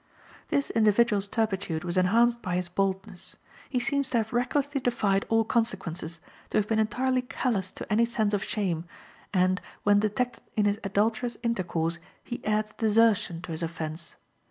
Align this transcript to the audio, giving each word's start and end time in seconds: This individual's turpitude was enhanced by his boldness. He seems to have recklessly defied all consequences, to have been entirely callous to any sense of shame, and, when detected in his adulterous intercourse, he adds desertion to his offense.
This 0.47 0.71
individual's 0.71 1.27
turpitude 1.27 1.83
was 1.83 1.95
enhanced 1.95 2.41
by 2.41 2.55
his 2.55 2.67
boldness. 2.69 3.35
He 3.69 3.79
seems 3.79 4.09
to 4.09 4.17
have 4.17 4.33
recklessly 4.33 4.81
defied 4.81 5.25
all 5.29 5.43
consequences, 5.45 6.21
to 6.49 6.57
have 6.57 6.67
been 6.67 6.79
entirely 6.79 7.21
callous 7.21 7.71
to 7.73 7.91
any 7.93 8.05
sense 8.05 8.33
of 8.33 8.43
shame, 8.43 8.85
and, 9.31 9.61
when 9.83 9.99
detected 9.99 10.41
in 10.57 10.65
his 10.65 10.79
adulterous 10.83 11.37
intercourse, 11.43 11.99
he 12.23 12.43
adds 12.43 12.73
desertion 12.73 13.43
to 13.43 13.51
his 13.51 13.61
offense. 13.61 14.15